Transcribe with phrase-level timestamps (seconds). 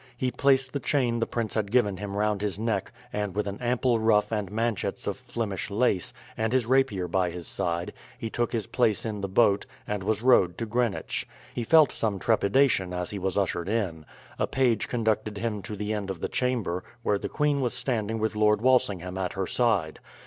[0.17, 3.59] He placed the chain the prince had given him round his neck, and with an
[3.61, 8.51] ample ruff and manchets of Flemish lace, and his rapier by his side, he took
[8.51, 11.27] his place in the boat, and was rowed to Greenwich.
[11.53, 14.07] He felt some trepidation as he was ushered in.
[14.39, 18.17] A page conducted him to the end of the chamber, where the queen was standing
[18.17, 19.99] with Lord Walsingham at her side.